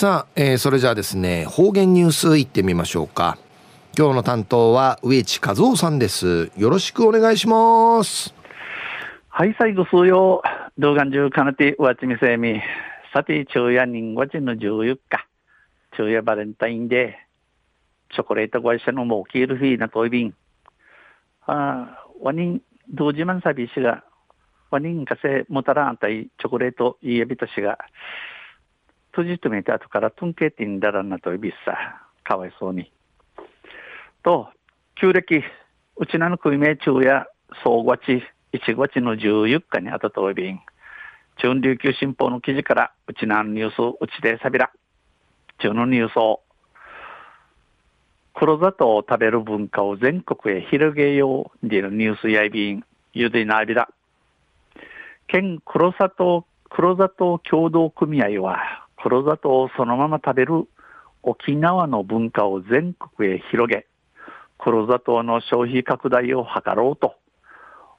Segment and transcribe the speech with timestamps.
[0.00, 3.36] さあ、えー、それじゃあですね、方言ニュースいってみましょうか。
[3.94, 6.50] 今日の担当は植地和夫さんです。
[6.56, 8.34] よろしくお願いします。
[9.28, 10.42] はい、最後数曜、
[10.78, 12.62] 動画中かなてわちみせみ。
[13.12, 15.26] さて、昼夜人月の14日、
[15.94, 20.34] 昼夜バレンタインデー、チョコレート会社のもうキールフィーなトイビン。
[21.46, 24.02] あ、ワニン、同時マンサビシが、
[24.70, 27.76] ワニンかせもたらんたいチョコレートいえびとしが、
[29.12, 32.90] 閉じ止めて後からトンケティンダランなといびっさ、かわいそうに。
[34.22, 34.48] と、
[34.94, 35.42] 旧暦、
[35.96, 37.26] うちなの国名中や
[37.64, 40.60] 総月、1月の14日にあたといびん。
[41.38, 44.70] 中琉球新報の記事から、うちなのニュース、うちでさびら。
[45.58, 46.40] 中のニュースを、
[48.34, 53.88] 黒砂糖を食べる文化を全国へ広げようでるニュースやいびん、ゆでなびら。
[55.26, 60.68] 県黒砂糖、黒砂糖協同組合は、黒砂糖をそのまま食べる
[61.22, 63.86] 沖縄の文化を全国へ広げ、
[64.58, 67.14] 黒砂糖の消費拡大を図ろうと、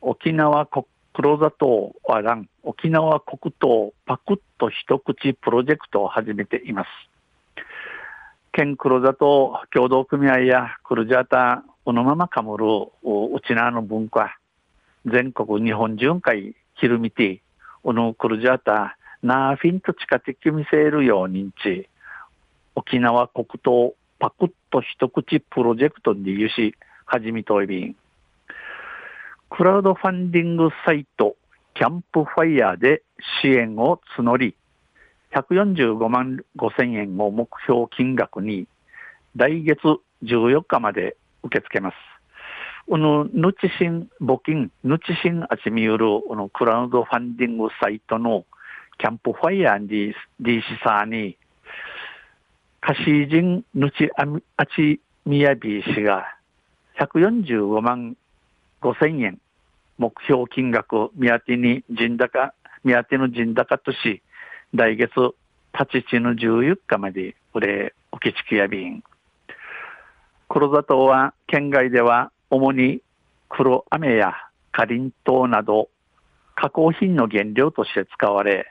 [0.00, 6.88] 沖縄黒砂糖はらん、沖縄黒糖パクッと一口プロジェクトを始めています。
[8.52, 14.38] 県黒砂糖協同組合やクルジャータこのままかむるうちなの文化、
[15.06, 17.40] 全国日本巡回ひるみて、
[17.84, 21.88] うのクルジャータなあフィンと近づ見せるよう認知、
[22.76, 27.96] 沖縄黒糖パクッと一口プロジェクトに輸し、始めといびん。
[29.50, 31.36] クラウドファンディングサイト、
[31.74, 33.02] キャンプファイヤーで
[33.42, 34.54] 支援を募り、
[35.34, 38.68] 145万5千円を目標金額に、
[39.34, 39.80] 来月
[40.22, 41.96] 14日まで受け付けます。
[42.88, 48.44] この、ぬちしん募金、ぬちしんあちみよる、このクラウドファンディングサイトの
[48.98, 51.36] キャンプファイヤーに、ディーシサーに、
[52.80, 54.10] カシージンヌチ
[54.56, 56.26] アチミヤビー氏が
[56.98, 58.16] 145万
[58.80, 59.38] 5千円
[59.98, 62.54] 目標金額目当てに人高、
[62.84, 64.22] 目当ての人高とし、
[64.72, 65.10] 来月
[65.72, 69.02] 立ち地の14日まで売れ、受付やびん。
[70.48, 73.02] 黒砂糖は県外では主に
[73.48, 74.34] 黒飴や
[74.72, 75.88] かりんとうなど
[76.54, 78.66] 加工品の原料として使われ、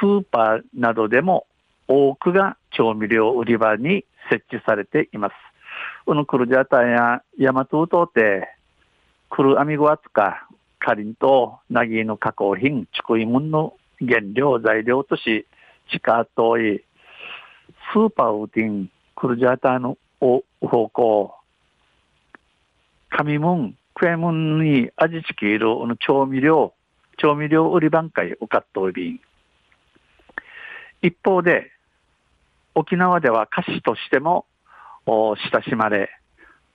[0.00, 1.46] スーパーなどでも
[1.88, 5.34] 多くが調味料売り場に設置されています。
[6.04, 8.48] このクルジャータやヤマトウトウテ、
[9.30, 10.46] クルアミゴアツカ、
[10.78, 15.46] カリンとナギの加工品、チクイムンの原料材料とし、
[15.90, 16.84] 地下遠い、
[17.92, 21.34] スーパーウーティン、クルジャータの方向、
[23.10, 25.68] 紙ムン、クエムンに味付けいる
[26.00, 26.72] 調味料、
[27.18, 29.20] 調味料売り場会を買っておびん。
[31.02, 31.72] 一方で、
[32.74, 34.46] 沖縄では菓子としても
[35.06, 36.10] 親しまれ、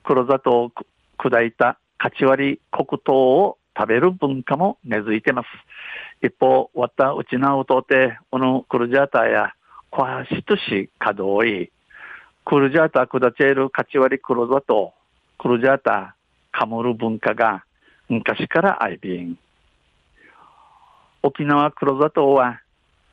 [0.04, 0.72] 黒砂糖を
[1.18, 5.48] 砕いたカチ割り黒糖を食べる文化も根付いています。
[6.20, 9.54] 一方、わたうちなうとて、このクルジャータや、
[9.90, 11.70] こわしとし稼働い、
[12.44, 14.92] クルジャータ下ちえるカチ割り黒砂糖、
[15.38, 16.16] クルジャータ
[16.52, 17.64] かむる文化が
[18.08, 19.38] 昔からあいびん。
[21.22, 22.60] 沖縄黒砂糖は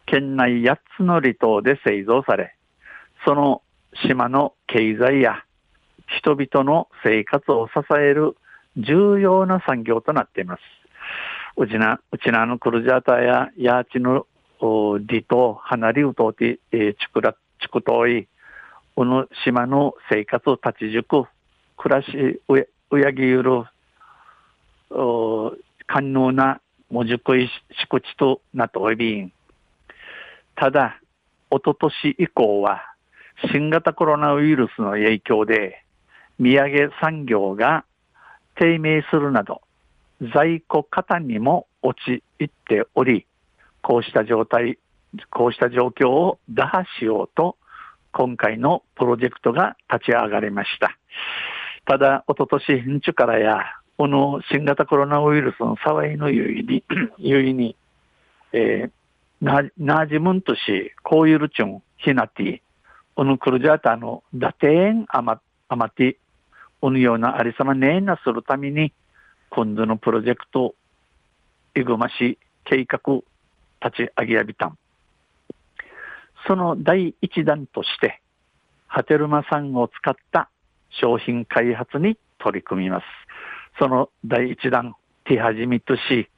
[0.06, 2.56] 県内8つの離島で製造され、
[3.26, 3.62] その
[4.08, 5.44] 島の経済や
[6.20, 8.36] 人々の生活を支える
[8.78, 10.62] 重要な産業となっています。
[11.58, 14.28] うちな、うちなのクルジャータやヤーチの
[14.60, 18.28] 離島、離れうとうて、えー、ちくら、ちくとい、
[18.96, 21.26] この島の生活を立ち塾、
[21.78, 23.64] 暮らし、うやうやぎゆる、
[25.88, 27.50] 寛能なもじくい
[27.90, 29.32] 敷地となっておりん。
[30.56, 31.00] ただ、
[31.50, 32.82] おととし以降は、
[33.52, 35.84] 新型コロナウイルスの影響で、
[36.40, 37.86] 土産産業が
[38.56, 39.62] 低迷するなど、
[40.34, 43.26] 在庫過多にも陥っており、
[43.82, 44.80] こうした状態、
[45.30, 47.58] こうした状況を打破しようと、
[48.12, 50.98] 今回のプロジェクトが立ち上がりました。
[51.86, 53.60] ただ、おととし、んちゅからや、
[53.98, 56.84] この新型コロナウイルスの騒いの優位に、
[57.18, 57.76] 優位に、
[58.54, 58.92] えー、
[59.42, 62.62] な、なじむんとし、こういるちゅん、ひなてぃ、
[63.16, 66.18] おぬくるじゃたの、だてえんあま、あまて、
[66.82, 68.94] おぬようなありさまねえなするために、
[69.50, 70.76] 今度のプロジェクト、
[71.76, 73.00] いぐまし計画、
[73.84, 74.78] 立ち上げやびたん。
[76.48, 78.22] その第一弾として、
[78.88, 80.50] ハテルマ産を使った
[80.90, 83.06] 商品開発に取り組みます。
[83.80, 84.94] その第一弾、
[85.26, 86.30] 手始めとし、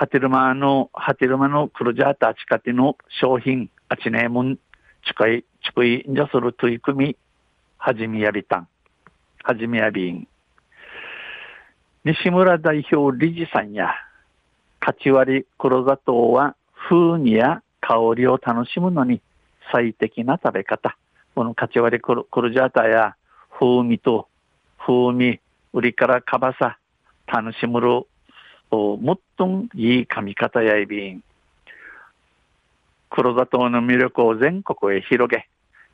[0.00, 4.58] ハテルマの、ハテルマのクルジャータチカテの商品、あちねむん、
[5.06, 7.16] 近い、近いんじゃする取り組み、
[7.76, 8.68] はじみやびたん、
[9.42, 10.26] はじみやびん。
[12.06, 13.90] 西村代表理事さんや、
[14.80, 16.56] 勝ち割り黒砂糖は
[16.88, 19.20] 風味や香りを楽しむのに
[19.70, 20.96] 最適な食べ方。
[21.34, 23.16] この勝ち割り黒ジャータや
[23.50, 24.28] 風味と
[24.78, 25.40] 風味、
[25.74, 26.78] 売りからかばさ、
[27.26, 28.06] 楽しむる、
[28.76, 31.22] もっといい噛み方やいびん。
[33.10, 35.48] 黒砂糖の魅力を全国へ広げ、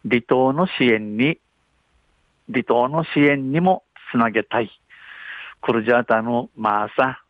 [0.09, 1.39] 離島の支援に、
[2.53, 3.83] 離島の支援にも
[4.13, 4.71] つなげたい。
[5.63, 7.23] クルジャータのマーサ、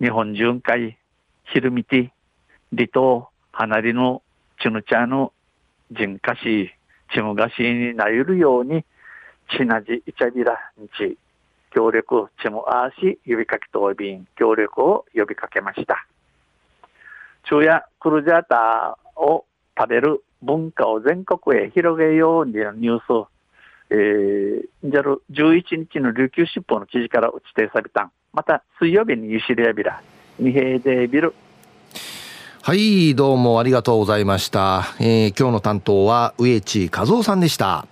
[0.00, 0.98] 日本巡回、
[1.52, 2.10] ヒルミティ、
[2.76, 4.22] 離島、離れの
[4.60, 5.32] チヌチャの
[5.90, 6.70] 人歌詞、
[7.12, 8.84] チムガシーになゆるように、
[9.56, 11.16] チナジイチャビランチ、
[11.74, 16.06] 協力、チムアーシ呼びかけとおびん、協力を呼びかけました。
[17.44, 19.44] 昼夜クルジャータを
[19.76, 23.28] 食べる文化を全国へ広げようにニュースを、
[23.90, 30.02] えー、じゃる11日の琉球新報の記事から打ち定されたんまた水曜日にユシリアビラ、
[30.38, 31.34] 二平でビル。
[32.62, 34.94] はい、どうもありがとうございました。
[34.98, 37.86] えー、今日の担当は植地和夫さんでした。